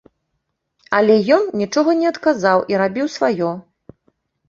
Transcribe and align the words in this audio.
Але 1.01 1.17
ён 1.37 1.43
нічога 1.63 1.89
не 2.01 2.07
адказаў 2.13 2.67
і 2.75 2.83
рабіў 2.85 3.15
сваё. 3.21 3.57